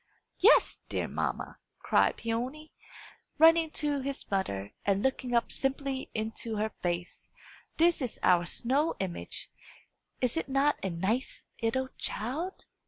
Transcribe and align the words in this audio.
"Yes, 0.39 0.79
dear 0.89 1.07
mamma," 1.07 1.59
cried 1.77 2.17
Peony, 2.17 2.71
running 3.37 3.69
to 3.69 3.99
his 3.99 4.25
mother 4.31 4.71
and 4.83 5.03
looking 5.03 5.35
up 5.35 5.51
simply 5.51 6.09
into 6.15 6.55
her 6.55 6.71
face, 6.81 7.29
"This 7.77 8.01
is 8.01 8.19
our 8.23 8.47
snow 8.47 8.95
image! 8.99 9.51
Is 10.19 10.37
it 10.37 10.49
not 10.49 10.79
a 10.83 10.89
nice 10.89 11.43
'ittle 11.61 11.89
child?" 11.99 12.65